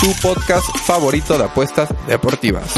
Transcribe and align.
tu 0.00 0.12
podcast 0.22 0.66
favorito 0.84 1.38
de 1.38 1.44
apuestas 1.44 1.88
deportivas. 2.06 2.74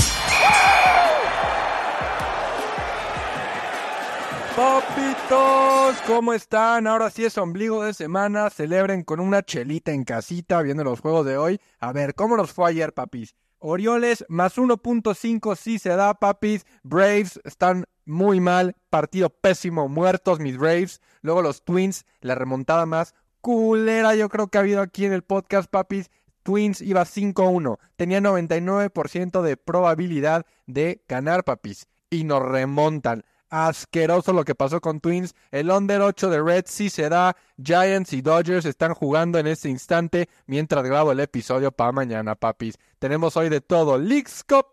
Papitos, 4.56 5.96
¿cómo 6.06 6.32
están? 6.32 6.86
Ahora 6.86 7.10
sí 7.10 7.24
es 7.24 7.38
ombligo 7.38 7.84
de 7.84 7.94
semana, 7.94 8.50
celebren 8.50 9.02
con 9.02 9.20
una 9.20 9.42
chelita 9.42 9.92
en 9.92 10.04
casita 10.04 10.62
viendo 10.62 10.84
los 10.84 11.00
juegos 11.00 11.26
de 11.26 11.36
hoy. 11.36 11.60
A 11.80 11.92
ver, 11.92 12.14
¿cómo 12.14 12.36
nos 12.36 12.52
fue 12.52 12.70
ayer, 12.70 12.92
papis? 12.92 13.34
Orioles 13.58 14.24
más 14.28 14.56
1.5 14.56 15.56
sí 15.56 15.78
se 15.78 15.90
da, 15.90 16.14
papis. 16.14 16.66
Braves 16.82 17.40
están 17.44 17.84
muy 18.04 18.40
mal, 18.40 18.76
partido 18.90 19.30
pésimo, 19.30 19.88
muertos 19.88 20.40
mis 20.40 20.56
Braves. 20.56 21.00
Luego 21.22 21.42
los 21.42 21.64
Twins, 21.64 22.04
la 22.20 22.34
remontada 22.34 22.86
más 22.86 23.14
culera 23.40 24.14
yo 24.14 24.28
creo 24.28 24.48
que 24.48 24.58
ha 24.58 24.60
habido 24.60 24.80
aquí 24.82 25.04
en 25.04 25.12
el 25.12 25.22
podcast, 25.22 25.70
papis. 25.70 26.10
Twins 26.48 26.80
iba 26.80 27.04
5-1, 27.04 27.78
tenía 27.96 28.22
99% 28.22 29.42
de 29.42 29.58
probabilidad 29.58 30.46
de 30.66 31.02
ganar, 31.06 31.44
papis. 31.44 31.88
Y 32.08 32.24
nos 32.24 32.42
remontan. 32.42 33.22
Asqueroso 33.50 34.32
lo 34.32 34.46
que 34.46 34.54
pasó 34.54 34.80
con 34.80 35.00
Twins. 35.00 35.34
El 35.50 35.70
under 35.70 36.00
8 36.00 36.30
de 36.30 36.40
Red 36.40 36.64
sí 36.66 36.88
se 36.88 37.10
da. 37.10 37.36
Giants 37.62 38.14
y 38.14 38.22
Dodgers 38.22 38.64
están 38.64 38.94
jugando 38.94 39.38
en 39.38 39.46
este 39.46 39.68
instante 39.68 40.30
mientras 40.46 40.82
grabo 40.84 41.12
el 41.12 41.20
episodio 41.20 41.70
para 41.70 41.92
mañana, 41.92 42.34
papis. 42.34 42.78
Tenemos 42.98 43.36
hoy 43.36 43.50
de 43.50 43.60
todo. 43.60 43.98
Leagues 43.98 44.42
Cup. 44.42 44.68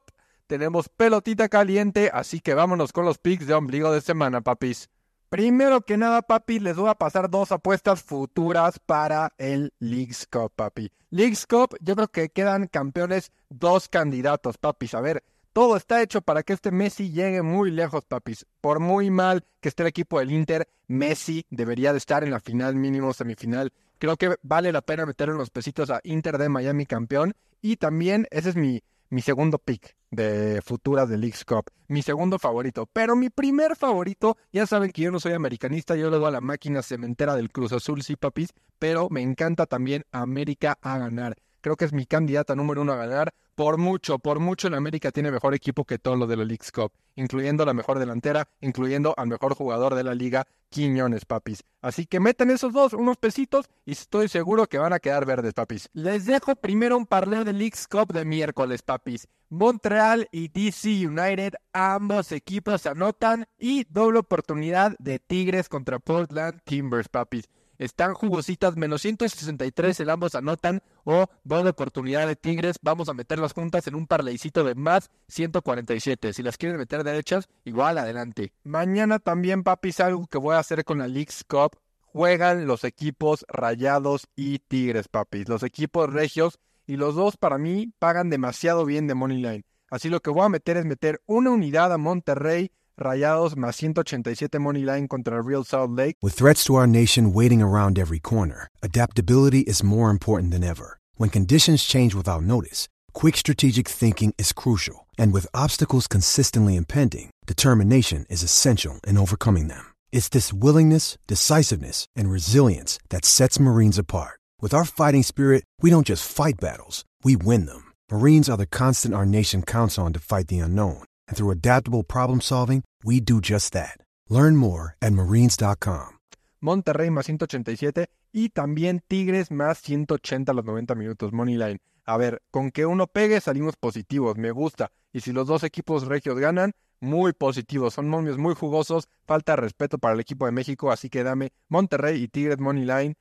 Tenemos 0.47 0.88
pelotita 0.88 1.50
caliente. 1.50 2.09
Así 2.13 2.39
que 2.39 2.53
vámonos 2.53 2.94
con 2.94 3.03
los 3.03 3.17
picks 3.17 3.47
de 3.47 3.53
ombligo 3.53 3.91
de 3.91 4.00
semana, 4.00 4.39
papis. 4.39 4.89
Primero 5.30 5.81
que 5.81 5.98
nada, 5.98 6.22
papi, 6.22 6.59
les 6.59 6.78
voy 6.78 6.90
a 6.90 6.95
pasar 6.95 7.30
dos 7.30 7.52
apuestas 7.52 8.04
futuras 8.04 8.80
para 8.80 9.34
el 9.38 9.73
Leagues 9.80 10.28
Cup, 10.28 10.52
papi. 10.56 10.92
Leagues 11.09 11.48
Cup, 11.48 11.76
yo 11.81 11.95
creo 11.95 12.08
que 12.08 12.30
quedan 12.30 12.68
campeones 12.68 13.31
dos 13.50 13.90
candidatos, 13.90 14.58
papis. 14.58 14.94
A 14.94 15.02
ver, 15.02 15.23
todo 15.52 15.78
está 15.78 16.02
hecho 16.02 16.22
para 16.22 16.44
que 16.44 16.53
este 16.53 16.72
Messi 16.72 17.12
llegue 17.12 17.42
muy 17.42 17.72
lejos, 17.72 18.06
papis. 18.06 18.46
Por 18.62 18.80
muy 18.80 19.09
mal 19.09 19.44
que 19.62 19.70
esté 19.70 19.84
el 19.84 19.88
equipo 19.88 20.20
del 20.20 20.31
Inter, 20.31 20.68
Messi 20.88 21.46
debería 21.50 21.92
de 21.92 21.98
estar 21.98 22.23
en 22.23 22.31
la 22.31 22.40
final 22.40 22.76
mínimo 22.76 23.14
semifinal. 23.14 23.72
Creo 23.98 24.18
que 24.18 24.36
vale 24.44 24.72
la 24.72 24.81
pena 24.81 25.06
meter 25.06 25.30
unos 25.30 25.50
pesitos 25.50 25.90
a 25.90 26.02
Inter 26.03 26.38
de 26.38 26.50
Miami 26.50 26.86
campeón. 26.86 27.34
Y 27.62 27.78
también 27.78 28.28
ese 28.30 28.50
es 28.50 28.56
mi, 28.56 28.84
mi 29.09 29.22
segundo 29.22 29.58
pick 29.58 29.95
de 30.11 30.61
futuras 30.64 31.09
de 31.09 31.17
Leagues 31.17 31.45
Cup. 31.45 31.66
Mi 31.88 32.02
segundo 32.02 32.39
favorito. 32.39 32.88
Pero 32.92 33.16
mi 33.16 33.30
primer 33.30 33.75
favorito, 33.75 34.38
ya 34.52 34.66
saben 34.66 34.92
que 34.92 35.03
yo 35.03 35.12
no 35.12 35.20
soy 35.20 35.34
americanista, 35.34 35.95
yo 35.95 36.09
le 36.09 36.17
doy 36.17 36.28
a 36.28 36.31
la 36.31 36.42
máquina 36.42 36.81
cementera 36.81 37.36
del 37.36 37.52
Cruz 37.52 37.73
Azul, 37.73 38.02
sí, 38.02 38.16
papis. 38.16 38.53
Pero 38.80 39.09
me 39.09 39.22
encanta 39.22 39.66
también 39.66 40.06
América 40.12 40.78
a 40.81 40.97
ganar. 40.97 41.36
Creo 41.62 41.75
que 41.75 41.86
es 41.86 41.94
mi 41.94 42.06
candidata 42.06 42.56
número 42.56 42.81
uno 42.81 42.94
a 42.94 42.97
ganar. 42.97 43.34
Por 43.56 43.78
mucho, 43.78 44.20
por 44.20 44.42
mucho, 44.42 44.67
en 44.67 44.73
América 44.73 45.11
tiene 45.14 45.31
mejor 45.31 45.53
equipo 45.53 45.86
que 45.86 45.98
todo 45.98 46.17
lo 46.17 46.28
de 46.28 46.36
la 46.36 46.44
Leagues 46.44 46.73
Cup, 46.73 46.92
incluyendo 47.16 47.64
la 47.64 47.73
mejor 47.73 48.00
delantera, 48.00 48.50
incluyendo 48.59 49.14
al 49.16 49.28
mejor 49.28 49.56
jugador 49.56 49.95
de 49.95 50.03
la 50.03 50.14
liga, 50.14 50.45
Quiñones, 50.67 51.23
papis. 51.23 51.64
Así 51.81 52.06
que 52.06 52.20
metan 52.20 52.52
esos 52.52 52.73
dos, 52.73 52.92
unos 52.92 53.16
pesitos, 53.16 53.69
y 53.85 53.94
estoy 53.94 54.28
seguro 54.28 54.68
que 54.68 54.78
van 54.78 54.91
a 54.91 55.00
quedar 55.00 55.25
verdes, 55.25 55.53
papis. 55.53 55.88
Les 55.94 56.25
dejo 56.25 56.57
primero 56.57 56.97
un 56.97 57.06
parleo 57.06 57.46
de 57.46 57.53
Leagues 57.53 57.88
Cup 57.88 58.12
de 58.12 58.25
miércoles, 58.25 58.81
papis. 58.81 59.29
Montreal 59.47 60.28
y 60.34 60.50
DC 60.50 61.08
United, 61.08 61.53
ambos 61.72 62.34
equipos 62.34 62.85
anotan, 62.85 63.46
y 63.58 63.85
doble 63.85 64.19
oportunidad 64.19 64.97
de 65.00 65.19
Tigres 65.19 65.69
contra 65.69 66.00
Portland 66.00 66.59
Timbers, 66.66 67.08
papis 67.08 67.47
están 67.78 68.13
jugositas, 68.13 68.75
menos 68.75 69.02
163 69.02 70.00
el 70.00 70.09
ambos 70.09 70.36
anotan 70.36 70.81
o 71.03 71.28
doble 71.44 71.72
oportunidad 71.72 72.28
de 72.28 72.36
Tigres, 72.36 72.78
vamos 72.81 73.09
a 73.09 73.13
meterlas 73.13 73.53
juntas 73.53 73.88
en 73.88 73.96
un 73.96 74.08
parleycito 74.08 74.63
de 74.63 74.75
más 74.75 75.09
147. 75.28 76.34
Si 76.34 76.44
las 76.44 76.58
quieren 76.58 76.78
meter 76.78 77.03
derechas, 77.03 77.47
igual 77.64 77.97
adelante. 77.97 78.53
Mañana 78.64 79.19
también, 79.19 79.64
papis, 79.64 80.00
algo 80.00 80.28
que 80.28 80.38
voy 80.38 80.56
a 80.56 80.59
hacer 80.59 80.84
con 80.84 81.00
la 81.00 81.08
Leagues 81.08 81.44
Cup. 81.47 81.78
Juegan 82.00 82.66
los 82.66 82.84
equipos 82.85 83.46
Rayados 83.50 84.28
y 84.35 84.59
Tigres, 84.59 85.08
papis. 85.09 85.50
Los 85.50 85.64
equipos 85.64 86.12
regios 86.12 86.59
y 86.88 86.96
los 86.96 87.16
dos 87.16 87.35
para 87.38 87.58
mí 87.58 87.91
pagan 88.00 88.30
demasiado 88.30 88.85
bien 88.85 89.08
de 89.08 89.16
Moneyline. 89.16 89.66
Así 89.90 90.09
lo 90.09 90.22
que 90.22 90.30
voy 90.30 90.46
a 90.46 90.50
meter 90.50 90.78
es 90.78 90.85
meter 90.85 91.22
una 91.25 91.52
unidad 91.52 91.91
a 91.94 91.97
Monterrey 91.97 92.72
Rayados 92.97 93.57
más 93.57 93.81
187 93.81 94.57
money 94.61 94.81
line 94.83 95.09
contra 95.09 95.41
Real 95.41 95.66
Salt 95.66 95.91
Lake. 95.91 96.16
With 96.22 96.33
threats 96.33 96.63
to 96.63 96.75
our 96.75 96.88
nation 96.88 97.33
waiting 97.33 97.61
around 97.61 98.00
every 98.00 98.19
corner, 98.19 98.69
adaptability 98.81 99.59
is 99.61 99.83
more 99.83 100.09
important 100.09 100.51
than 100.51 100.63
ever. 100.63 100.97
When 101.17 101.29
conditions 101.29 101.84
change 101.84 102.16
without 102.16 102.44
notice, 102.44 102.88
quick 103.13 103.35
strategic 103.35 103.89
thinking 103.89 104.34
is 104.38 104.53
crucial. 104.53 105.07
And 105.17 105.34
with 105.34 105.45
obstacles 105.53 106.07
consistently 106.07 106.78
impending, 106.78 107.31
determination 107.45 108.25
is 108.29 108.44
essential 108.44 109.01
in 109.05 109.17
overcoming 109.17 109.67
them. 109.67 109.94
It's 110.13 110.29
this 110.29 110.53
willingness, 110.53 111.17
decisiveness, 111.28 112.05
and 112.16 112.31
resilience 112.31 112.97
that 113.09 113.25
sets 113.25 113.59
Marines 113.59 114.00
apart. 114.00 114.39
With 114.61 114.73
our 114.73 114.85
fighting 114.85 115.23
spirit, 115.23 115.66
we 115.81 115.89
don't 115.89 116.07
just 116.07 116.25
fight 116.25 116.61
battles, 116.61 117.03
we 117.25 117.35
win 117.35 117.66
them. 117.66 117.91
Marines 118.09 118.50
are 118.50 118.57
the 118.57 118.66
constant 118.66 119.13
our 119.13 119.25
nation 119.25 119.63
counts 119.63 120.00
on 120.00 120.13
to 120.13 120.19
fight 120.19 120.47
the 120.47 120.59
unknown. 120.59 121.03
And 121.28 121.38
through 121.38 121.52
adaptable 121.52 122.03
problem 122.03 122.41
solving, 122.41 122.84
we 123.03 123.19
do 123.19 123.41
just 123.41 123.74
that. 123.74 123.97
Learn 124.30 124.56
more 124.56 124.96
at 125.02 125.13
marines.com. 125.13 126.19
Monterrey 126.62 127.12
más 127.12 127.28
187 127.28 128.09
y 128.31 128.50
también 128.50 129.02
Tigres 129.08 129.52
más 129.52 129.78
180 129.80 130.52
a 130.52 130.56
los 130.56 130.66
90 130.66 130.96
minutos, 130.96 131.31
Moneyline. 131.31 131.80
A 132.06 132.18
ver, 132.18 132.41
con 132.52 132.72
que 132.72 132.85
uno 132.85 133.08
pegue 133.08 133.40
salimos 133.40 133.75
positivos, 133.75 134.38
me 134.38 134.52
gusta. 134.52 134.91
Y 135.14 135.22
si 135.22 135.31
los 135.31 135.47
dos 135.47 135.64
equipos 135.64 136.08
regios 136.08 136.40
ganan, 136.40 136.74
muy 137.00 137.34
positivos. 137.34 137.94
Son 137.94 138.09
momios 138.09 138.38
muy 138.38 138.56
jugosos, 138.56 139.08
falta 139.25 139.56
respeto 139.56 139.97
para 139.97 140.14
el 140.14 140.19
equipo 140.19 140.46
de 140.46 140.52
México, 140.52 140.91
así 140.91 141.09
que 141.09 141.24
dame 141.24 141.52
Monterrey 141.69 142.22
y 142.22 142.28
Tigres 142.28 142.59
Moneyline, 142.59 143.16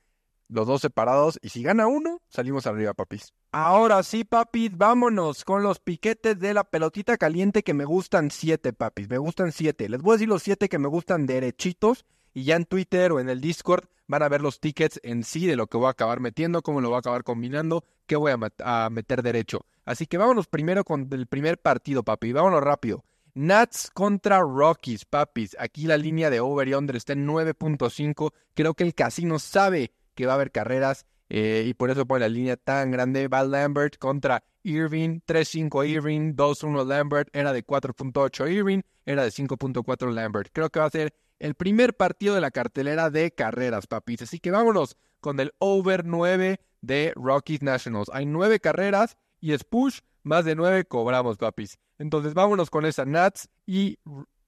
los 0.48 0.66
dos 0.66 0.82
separados. 0.82 1.38
Y 1.42 1.50
si 1.50 1.62
gana 1.62 1.86
uno, 1.86 2.20
salimos 2.28 2.66
arriba, 2.66 2.94
papis. 2.94 3.32
Ahora 3.52 4.02
sí, 4.02 4.24
papis, 4.24 4.76
vámonos 4.76 5.44
con 5.44 5.62
los 5.62 5.78
piquetes 5.78 6.38
de 6.38 6.54
la 6.54 6.64
pelotita 6.64 7.16
caliente 7.16 7.62
que 7.62 7.74
me 7.74 7.84
gustan 7.84 8.30
siete, 8.30 8.72
papis. 8.72 9.08
Me 9.08 9.18
gustan 9.18 9.52
siete. 9.52 9.88
Les 9.88 10.02
voy 10.02 10.12
a 10.12 10.16
decir 10.16 10.28
los 10.28 10.42
siete 10.42 10.68
que 10.68 10.78
me 10.78 10.88
gustan 10.88 11.26
derechitos. 11.26 12.04
Y 12.32 12.44
ya 12.44 12.56
en 12.56 12.64
Twitter 12.64 13.12
o 13.12 13.20
en 13.20 13.28
el 13.28 13.40
Discord 13.40 13.84
van 14.08 14.22
a 14.22 14.28
ver 14.28 14.42
los 14.42 14.60
tickets 14.60 14.98
en 15.02 15.22
sí 15.22 15.46
de 15.46 15.56
lo 15.56 15.68
que 15.68 15.76
voy 15.76 15.86
a 15.86 15.90
acabar 15.90 16.20
metiendo, 16.20 16.62
cómo 16.62 16.80
lo 16.80 16.88
voy 16.88 16.96
a 16.96 16.98
acabar 16.98 17.22
combinando, 17.22 17.84
qué 18.06 18.16
voy 18.16 18.32
a, 18.32 18.38
a 18.64 18.90
meter 18.90 19.22
derecho. 19.22 19.64
Así 19.84 20.06
que 20.06 20.18
vámonos 20.18 20.48
primero 20.48 20.84
con 20.84 21.08
el 21.12 21.26
primer 21.26 21.58
partido, 21.58 22.02
papi. 22.02 22.32
Vámonos 22.32 22.62
rápido. 22.62 23.04
Nats 23.34 23.90
contra 23.92 24.40
Rockies, 24.40 25.04
papis. 25.04 25.56
Aquí 25.58 25.86
la 25.86 25.96
línea 25.96 26.30
de 26.30 26.40
over 26.40 26.68
y 26.68 26.74
under 26.74 26.96
está 26.96 27.14
en 27.14 27.26
9.5. 27.26 28.32
Creo 28.54 28.74
que 28.74 28.84
el 28.84 28.94
casino 28.94 29.38
sabe 29.38 29.92
que 30.14 30.26
va 30.26 30.32
a 30.32 30.34
haber 30.36 30.50
carreras 30.50 31.06
eh, 31.28 31.64
y 31.66 31.74
por 31.74 31.90
eso 31.90 32.06
pone 32.06 32.20
la 32.20 32.28
línea 32.28 32.56
tan 32.56 32.90
grande. 32.90 33.28
Va 33.28 33.44
Lambert 33.44 33.98
contra 33.98 34.44
Irving, 34.62 35.20
3-5 35.26 35.88
Irving, 35.88 36.34
2-1 36.34 36.86
Lambert, 36.86 37.28
era 37.32 37.52
de 37.52 37.64
4.8 37.64 38.50
Irving, 38.50 38.82
era 39.04 39.24
de 39.24 39.30
5.4 39.30 40.12
Lambert. 40.12 40.50
Creo 40.52 40.70
que 40.70 40.80
va 40.80 40.86
a 40.86 40.90
ser 40.90 41.14
el 41.38 41.54
primer 41.54 41.94
partido 41.94 42.34
de 42.34 42.40
la 42.40 42.50
cartelera 42.50 43.10
de 43.10 43.32
carreras, 43.32 43.86
papis. 43.86 44.22
Así 44.22 44.38
que 44.38 44.50
vámonos 44.50 44.96
con 45.20 45.40
el 45.40 45.52
over 45.58 46.04
9 46.04 46.60
de 46.80 47.12
Rockies 47.16 47.62
Nationals. 47.62 48.10
Hay 48.12 48.26
9 48.26 48.60
carreras 48.60 49.16
y 49.40 49.52
es 49.52 49.64
push, 49.64 50.00
más 50.22 50.44
de 50.44 50.54
9 50.54 50.84
cobramos, 50.84 51.36
papis. 51.36 51.78
Entonces 51.98 52.34
vámonos 52.34 52.70
con 52.70 52.86
esa 52.86 53.04
Nats 53.04 53.48
y 53.66 53.98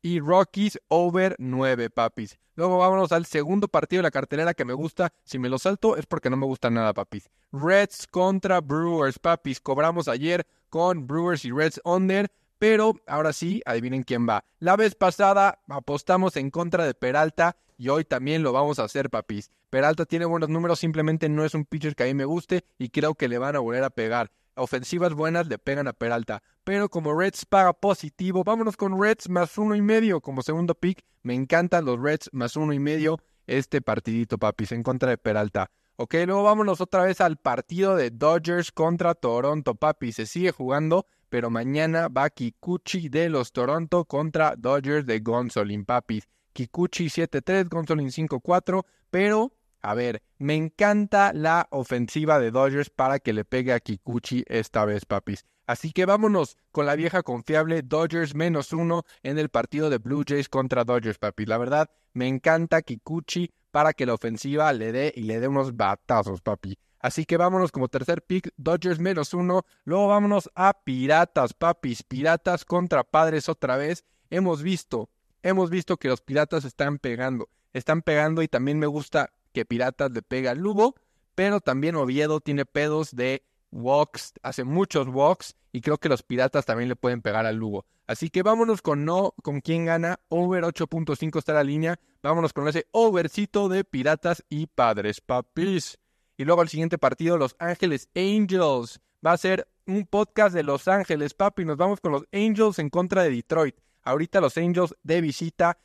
y 0.06 0.20
Rockies 0.20 0.78
over 0.86 1.34
9, 1.36 1.90
papis. 1.90 2.38
Luego 2.54 2.78
vámonos 2.78 3.10
al 3.10 3.26
segundo 3.26 3.66
partido 3.66 3.98
de 3.98 4.04
la 4.04 4.12
cartelera 4.12 4.54
que 4.54 4.64
me 4.64 4.72
gusta. 4.72 5.12
Si 5.24 5.36
me 5.40 5.48
lo 5.48 5.58
salto 5.58 5.96
es 5.96 6.06
porque 6.06 6.30
no 6.30 6.36
me 6.36 6.46
gusta 6.46 6.70
nada, 6.70 6.94
papis. 6.94 7.28
Reds 7.50 8.06
contra 8.06 8.60
Brewers, 8.60 9.18
papis. 9.18 9.60
Cobramos 9.60 10.06
ayer 10.06 10.46
con 10.70 11.08
Brewers 11.08 11.44
y 11.44 11.50
Reds 11.50 11.80
under. 11.84 12.30
Pero 12.56 12.94
ahora 13.08 13.32
sí, 13.32 13.62
adivinen 13.66 14.04
quién 14.04 14.28
va. 14.28 14.44
La 14.60 14.76
vez 14.76 14.94
pasada 14.94 15.60
apostamos 15.68 16.36
en 16.36 16.50
contra 16.50 16.86
de 16.86 16.94
Peralta 16.94 17.56
y 17.76 17.88
hoy 17.88 18.04
también 18.04 18.44
lo 18.44 18.52
vamos 18.52 18.78
a 18.78 18.84
hacer, 18.84 19.10
papis. 19.10 19.50
Peralta 19.70 20.04
tiene 20.06 20.24
buenos 20.24 20.48
números, 20.48 20.78
simplemente 20.78 21.28
no 21.28 21.44
es 21.44 21.52
un 21.54 21.64
pitcher 21.64 21.96
que 21.96 22.04
a 22.04 22.06
mí 22.06 22.14
me 22.14 22.26
guste 22.26 22.64
y 22.78 22.90
creo 22.90 23.16
que 23.16 23.26
le 23.26 23.38
van 23.38 23.56
a 23.56 23.58
volver 23.58 23.82
a 23.82 23.90
pegar. 23.90 24.30
Ofensivas 24.56 25.14
buenas 25.14 25.46
le 25.46 25.58
pegan 25.58 25.88
a 25.88 25.92
Peralta. 25.92 26.42
Pero 26.64 26.88
como 26.88 27.18
Reds 27.18 27.46
paga 27.46 27.72
positivo, 27.72 28.42
vámonos 28.44 28.76
con 28.76 29.00
Reds 29.00 29.28
más 29.28 29.56
uno 29.58 29.74
y 29.74 29.82
medio 29.82 30.20
como 30.20 30.42
segundo 30.42 30.74
pick. 30.74 31.04
Me 31.22 31.34
encantan 31.34 31.84
los 31.84 32.00
Reds 32.00 32.30
más 32.32 32.56
uno 32.56 32.72
y 32.72 32.78
medio 32.78 33.18
este 33.46 33.80
partidito, 33.80 34.38
papis, 34.38 34.72
en 34.72 34.82
contra 34.82 35.10
de 35.10 35.18
Peralta. 35.18 35.70
Ok, 35.96 36.14
luego 36.26 36.42
vámonos 36.42 36.80
otra 36.80 37.04
vez 37.04 37.20
al 37.20 37.38
partido 37.38 37.96
de 37.96 38.10
Dodgers 38.10 38.70
contra 38.70 39.14
Toronto, 39.14 39.74
papi. 39.74 40.12
Se 40.12 40.26
sigue 40.26 40.52
jugando, 40.52 41.06
pero 41.30 41.48
mañana 41.48 42.08
va 42.08 42.28
Kikuchi 42.28 43.08
de 43.08 43.30
los 43.30 43.52
Toronto 43.52 44.04
contra 44.04 44.56
Dodgers 44.56 45.06
de 45.06 45.20
Gonzolin, 45.20 45.86
papis. 45.86 46.28
Kikuchi 46.52 47.06
7-3, 47.06 47.68
Gonzolin 47.68 48.08
5-4, 48.08 48.84
pero 49.10 49.52
a 49.82 49.94
ver, 49.94 50.23
me 50.38 50.55
encanta 50.55 51.32
la 51.32 51.69
ofensiva 51.70 52.38
de 52.38 52.50
Dodgers 52.50 52.90
para 52.90 53.19
que 53.19 53.32
le 53.32 53.44
pegue 53.44 53.73
a 53.73 53.81
Kikuchi 53.81 54.44
esta 54.49 54.84
vez, 54.84 55.05
papis. 55.05 55.44
Así 55.67 55.93
que 55.93 56.06
vámonos 56.06 56.56
con 56.70 56.87
la 56.87 56.94
vieja 56.94 57.23
confiable 57.23 57.82
Dodgers 57.82 58.34
menos 58.34 58.73
uno 58.73 59.05
en 59.23 59.38
el 59.38 59.49
partido 59.49 59.90
de 59.90 59.99
Blue 59.99 60.25
Jays 60.26 60.49
contra 60.49 60.84
Dodgers, 60.84 61.19
papis. 61.19 61.49
La 61.49 61.58
verdad, 61.58 61.90
me 62.12 62.28
encanta 62.28 62.82
Kikuchi 62.82 63.50
para 63.70 63.93
que 63.93 64.06
la 64.06 64.14
ofensiva 64.14 64.73
le 64.73 64.93
dé 64.93 65.12
y 65.14 65.23
le 65.23 65.40
dé 65.40 65.49
unos 65.49 65.76
batazos, 65.76 66.40
papi. 66.40 66.78
Así 66.99 67.25
que 67.25 67.37
vámonos 67.37 67.73
como 67.73 67.88
tercer 67.88 68.23
pick, 68.23 68.50
Dodgers 68.56 68.99
menos 68.99 69.34
uno. 69.34 69.64
Luego 69.84 70.08
vámonos 70.08 70.50
a 70.55 70.73
Piratas, 70.73 71.52
papis. 71.52 72.02
Piratas 72.02 72.64
contra 72.64 73.05
Padres 73.05 73.49
otra 73.49 73.76
vez. 73.76 74.05
Hemos 74.31 74.62
visto, 74.62 75.08
hemos 75.43 75.70
visto 75.70 75.99
que 75.99 76.08
los 76.08 76.20
Piratas 76.20 76.64
están 76.64 76.99
pegando. 76.99 77.49
Están 77.73 78.02
pegando 78.02 78.43
y 78.43 78.49
también 78.49 78.78
me 78.78 78.87
gusta 78.87 79.31
que 79.56 79.64
Piratas 79.64 80.10
le 80.12 80.20
pega 80.20 80.50
al 80.50 80.58
Lugo. 80.58 80.96
Pero 81.34 81.60
también 81.60 81.96
Oviedo 81.96 82.40
tiene 82.40 82.66
pedos 82.66 83.16
de 83.16 83.42
walks, 83.70 84.34
hace 84.42 84.64
muchos 84.64 85.08
walks 85.08 85.56
y 85.72 85.80
creo 85.80 85.96
que 85.96 86.10
los 86.10 86.22
Piratas 86.22 86.66
también 86.66 86.90
le 86.90 86.96
pueden 86.96 87.22
pegar 87.22 87.46
al 87.46 87.56
Lugo. 87.56 87.86
Así 88.06 88.28
que 88.28 88.42
vámonos 88.42 88.82
con 88.82 89.06
no, 89.06 89.34
con 89.42 89.62
quién 89.62 89.86
gana. 89.86 90.20
Over 90.28 90.64
8.5 90.64 91.38
está 91.38 91.54
la 91.54 91.64
línea. 91.64 91.98
Vámonos 92.22 92.52
con 92.52 92.68
ese 92.68 92.86
overcito 92.90 93.70
de 93.70 93.84
Piratas 93.84 94.44
y 94.50 94.66
Padres, 94.66 95.22
papis. 95.22 95.98
Y 96.36 96.44
luego 96.44 96.60
el 96.60 96.68
siguiente 96.68 96.98
partido, 96.98 97.38
Los 97.38 97.56
Ángeles 97.58 98.10
Angels. 98.14 99.00
Va 99.26 99.32
a 99.32 99.38
ser 99.38 99.68
un 99.86 100.06
podcast 100.06 100.54
de 100.54 100.64
Los 100.64 100.86
Ángeles, 100.86 101.32
papi. 101.32 101.64
Nos 101.64 101.78
vamos 101.78 102.00
con 102.00 102.12
los 102.12 102.24
Angels 102.30 102.78
en 102.78 102.90
contra 102.90 103.22
de 103.22 103.30
Detroit. 103.30 103.76
Ahorita 104.02 104.42
los 104.42 104.56
Angels 104.58 104.94
de 105.02 105.20
visita 105.22 105.78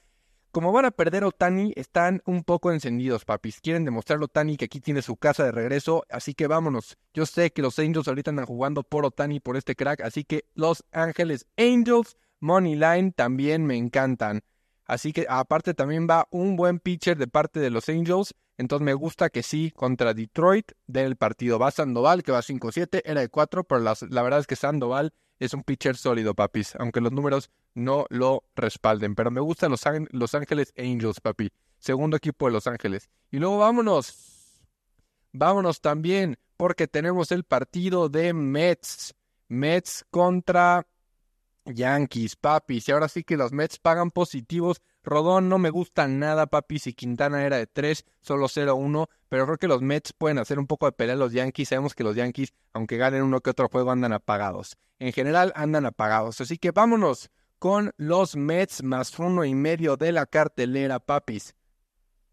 como 0.52 0.72
van 0.72 0.86
a 0.86 0.92
perder 0.92 1.24
Otani, 1.24 1.74
están 1.76 2.22
un 2.26 2.44
poco 2.44 2.72
encendidos, 2.72 3.26
papis. 3.26 3.62
Quieren 3.62 3.86
demostrarle 3.86 4.24
a 4.24 4.26
Otani 4.26 4.58
que 4.58 4.66
aquí 4.66 4.80
tiene 4.80 5.02
su 5.02 5.16
casa 5.16 5.46
de 5.46 5.52
regreso, 5.52 6.04
así 6.10 6.34
que 6.34 6.48
vámonos. 6.48 6.98
Yo 7.14 7.26
sé 7.26 7.52
que 7.52 7.62
los 7.62 7.80
Angels 7.80 8.08
ahorita 8.08 8.32
andan 8.32 8.46
jugando 8.46 8.84
por 8.84 9.06
Otani, 9.06 9.40
por 9.40 9.58
este 9.58 9.76
crack, 9.76 10.02
así 10.02 10.24
que 10.24 10.46
Los 10.54 10.84
Ángeles 10.92 11.48
Angels, 11.58 12.18
Money 12.40 12.76
Line, 12.76 13.14
también 13.14 13.66
me 13.66 13.78
encantan. 13.78 14.42
Así 14.86 15.14
que 15.14 15.26
aparte 15.30 15.74
también 15.74 16.08
va 16.10 16.28
un 16.32 16.58
buen 16.58 16.80
pitcher 16.80 17.18
de 17.18 17.28
parte 17.28 17.60
de 17.60 17.70
los 17.70 17.88
Angels. 17.88 18.36
Entonces 18.58 18.84
me 18.86 18.94
gusta 18.94 19.30
que 19.30 19.42
sí, 19.42 19.72
contra 19.72 20.14
Detroit 20.14 20.74
del 20.86 21.16
partido. 21.16 21.58
Va 21.60 21.72
Sandoval, 21.72 22.24
que 22.24 22.32
va 22.32 22.42
5-7, 22.42 23.02
era 23.06 23.22
de 23.22 23.30
4, 23.30 23.64
pero 23.64 23.80
la, 23.80 23.96
la 24.10 24.22
verdad 24.22 24.42
es 24.42 24.48
que 24.48 24.56
Sandoval 24.56 25.14
es 25.42 25.56
un 25.56 25.64
pitcher 25.64 25.98
sólido, 25.98 26.36
papis, 26.36 26.76
aunque 26.76 27.02
los 27.02 27.12
números 27.12 27.50
no 27.74 28.06
lo 28.10 28.44
respalden. 28.56 29.16
Pero 29.16 29.32
me 29.32 29.42
gustan 29.42 29.72
los, 29.72 29.82
los 30.12 30.36
Ángeles 30.36 30.72
Angels, 30.78 31.20
papi. 31.20 31.50
Segundo 31.80 32.16
equipo 32.16 32.46
de 32.46 32.52
Los 32.52 32.68
Ángeles. 32.68 33.10
Y 33.32 33.40
luego 33.40 33.58
vámonos. 33.58 34.62
Vámonos 35.34 35.82
también, 35.82 36.38
porque 36.58 36.88
tenemos 36.88 37.32
el 37.32 37.44
partido 37.44 38.08
de 38.08 38.34
Mets. 38.34 39.16
Mets 39.48 40.06
contra 40.12 40.86
Yankees, 41.66 42.36
papis. 42.36 42.88
Y 42.88 42.92
ahora 42.92 43.08
sí 43.08 43.24
que 43.24 43.36
los 43.36 43.52
Mets 43.52 43.80
pagan 43.80 44.12
positivos 44.12 44.80
Rodón 45.04 45.50
no 45.50 45.58
me 45.58 45.70
gusta 45.70 46.08
nada, 46.08 46.48
papi. 46.48 46.80
Si 46.80 46.94
Quintana 46.94 47.44
era 47.44 47.58
de 47.58 47.68
3, 47.68 48.06
solo 48.22 48.48
0-1. 48.48 49.08
Pero 49.30 49.46
creo 49.46 49.58
que 49.58 49.68
los 49.68 49.82
Mets 49.82 50.14
pueden 50.14 50.38
hacer 50.38 50.60
un 50.60 50.68
poco 50.68 50.86
de 50.86 50.92
pelea 50.92 51.16
a 51.16 51.18
los 51.18 51.34
Yankees. 51.34 51.70
Sabemos 51.70 51.96
que 51.96 52.04
los 52.04 52.16
Yankees, 52.16 52.54
aunque 52.74 52.98
ganen 52.98 53.24
uno 53.24 53.42
que 53.42 53.50
otro 53.50 53.70
juego, 53.70 53.92
andan 53.92 54.14
apagados. 54.14 54.78
En 55.00 55.14
general, 55.14 55.52
andan 55.56 55.86
apagados. 55.86 56.42
Así 56.42 56.58
que 56.58 56.72
vámonos 56.72 57.30
con 57.58 57.92
los 57.98 58.36
Mets 58.36 58.84
más 58.84 59.18
uno 59.20 59.46
y 59.46 59.56
medio 59.56 59.98
de 59.98 60.12
la 60.12 60.26
cartelera, 60.26 61.00
papis. 61.00 61.56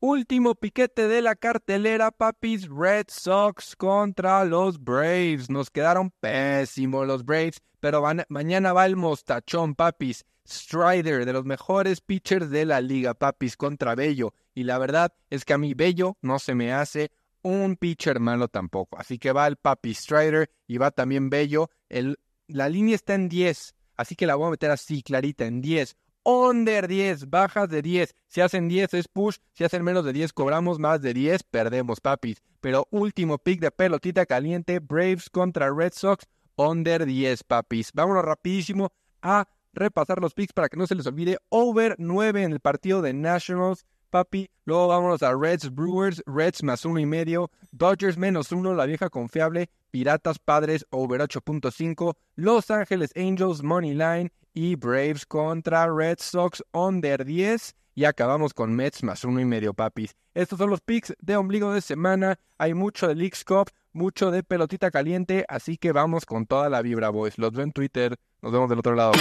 Último 0.00 0.54
piquete 0.54 1.08
de 1.08 1.22
la 1.22 1.34
cartelera, 1.34 2.12
papis. 2.12 2.68
Red 2.68 3.06
Sox 3.08 3.74
contra 3.74 4.44
los 4.44 4.78
Braves. 4.78 5.50
Nos 5.50 5.70
quedaron 5.70 6.12
pésimos 6.20 7.06
los 7.06 7.24
Braves, 7.24 7.60
pero 7.80 8.04
mañana 8.28 8.72
va 8.72 8.86
el 8.86 8.94
mostachón, 8.94 9.74
papis. 9.74 10.24
Strider, 10.48 11.26
de 11.26 11.32
los 11.32 11.44
mejores 11.44 12.00
pitchers 12.00 12.50
de 12.50 12.64
la 12.64 12.80
liga, 12.80 13.14
papis, 13.14 13.56
contra 13.56 13.94
Bello. 13.94 14.32
Y 14.54 14.64
la 14.64 14.78
verdad 14.78 15.12
es 15.30 15.44
que 15.44 15.52
a 15.52 15.58
mí 15.58 15.74
Bello 15.74 16.16
no 16.22 16.38
se 16.38 16.54
me 16.54 16.72
hace 16.72 17.10
un 17.42 17.76
pitcher 17.76 18.20
malo 18.20 18.48
tampoco. 18.48 18.98
Así 18.98 19.18
que 19.18 19.32
va 19.32 19.46
el 19.46 19.56
papi 19.56 19.94
Strider 19.94 20.50
y 20.66 20.78
va 20.78 20.90
también 20.90 21.30
Bello. 21.30 21.70
El, 21.88 22.18
la 22.46 22.68
línea 22.68 22.94
está 22.94 23.14
en 23.14 23.28
10, 23.28 23.74
así 23.96 24.16
que 24.16 24.26
la 24.26 24.34
voy 24.34 24.48
a 24.48 24.50
meter 24.50 24.70
así, 24.70 25.02
clarita, 25.02 25.44
en 25.46 25.60
10. 25.60 25.96
Under 26.24 26.88
10, 26.88 27.30
bajas 27.30 27.68
de 27.68 27.80
10. 27.80 28.14
Si 28.26 28.40
hacen 28.40 28.68
10 28.68 28.94
es 28.94 29.08
push, 29.08 29.36
si 29.52 29.64
hacen 29.64 29.82
menos 29.82 30.04
de 30.04 30.12
10 30.12 30.32
cobramos 30.32 30.78
más 30.78 31.00
de 31.00 31.14
10, 31.14 31.42
perdemos, 31.44 32.00
papis. 32.00 32.42
Pero 32.60 32.86
último 32.90 33.38
pick 33.38 33.60
de 33.60 33.70
pelotita 33.70 34.26
caliente, 34.26 34.80
Braves 34.80 35.30
contra 35.30 35.72
Red 35.72 35.92
Sox, 35.94 36.26
under 36.56 37.06
10, 37.06 37.44
papis. 37.44 37.92
Vámonos 37.94 38.24
rapidísimo 38.24 38.92
a 39.22 39.46
repasar 39.78 40.20
los 40.20 40.34
picks 40.34 40.52
para 40.52 40.68
que 40.68 40.76
no 40.76 40.86
se 40.86 40.94
les 40.94 41.06
olvide. 41.06 41.38
Over 41.48 41.96
9 41.98 42.42
en 42.42 42.52
el 42.52 42.60
partido 42.60 43.02
de 43.02 43.12
Nationals, 43.12 43.86
papi. 44.10 44.50
Luego 44.64 44.88
vámonos 44.88 45.22
a 45.22 45.34
Reds 45.34 45.74
Brewers, 45.74 46.22
Reds 46.26 46.62
más 46.62 46.84
uno 46.84 46.98
y 46.98 47.06
medio, 47.06 47.50
Dodgers 47.70 48.18
menos 48.18 48.52
uno, 48.52 48.74
la 48.74 48.86
vieja 48.86 49.08
confiable, 49.10 49.70
Piratas 49.90 50.38
Padres 50.38 50.86
over 50.90 51.20
8.5, 51.20 52.14
Los 52.36 52.70
Ángeles 52.70 53.12
Angels 53.16 53.62
Money 53.62 53.94
Line 53.94 54.30
y 54.52 54.74
Braves 54.76 55.24
contra 55.24 55.86
Red 55.86 56.18
Sox 56.20 56.62
under 56.72 57.24
10. 57.24 57.74
Y 57.94 58.04
acabamos 58.04 58.54
con 58.54 58.76
Mets 58.76 59.02
más 59.02 59.24
uno 59.24 59.40
y 59.40 59.44
medio, 59.44 59.74
papis. 59.74 60.14
Estos 60.32 60.58
son 60.58 60.70
los 60.70 60.80
picks 60.80 61.16
de 61.20 61.36
ombligo 61.36 61.72
de 61.72 61.80
semana. 61.80 62.38
Hay 62.56 62.72
mucho 62.72 63.08
de 63.08 63.16
Leagues 63.16 63.44
Cup, 63.44 63.70
mucho 63.92 64.30
de 64.30 64.44
pelotita 64.44 64.92
caliente, 64.92 65.44
así 65.48 65.78
que 65.78 65.90
vamos 65.90 66.24
con 66.24 66.46
toda 66.46 66.68
la 66.68 66.80
vibra, 66.80 67.10
boys. 67.10 67.38
Los 67.38 67.52
veo 67.52 67.64
en 67.64 67.72
Twitter. 67.72 68.16
Nos 68.40 68.52
vemos 68.52 68.68
del 68.70 68.78
otro 68.78 68.94
lado. 68.94 69.12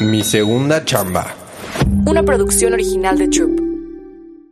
Mi 0.00 0.22
segunda 0.22 0.82
chamba. 0.82 1.34
Una 2.06 2.22
producción 2.22 2.72
original 2.72 3.18
de 3.18 3.28
Troop. 3.28 3.67